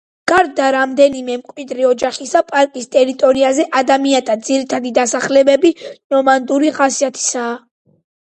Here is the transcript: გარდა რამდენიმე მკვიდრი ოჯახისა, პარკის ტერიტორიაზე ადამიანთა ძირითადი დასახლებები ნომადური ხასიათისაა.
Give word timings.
გარდა 0.29 0.67
რამდენიმე 0.75 1.33
მკვიდრი 1.41 1.83
ოჯახისა, 1.89 2.41
პარკის 2.47 2.89
ტერიტორიაზე 2.95 3.65
ადამიანთა 3.81 4.37
ძირითადი 4.49 4.93
დასახლებები 4.97 5.73
ნომადური 5.91 6.75
ხასიათისაა. 6.79 7.53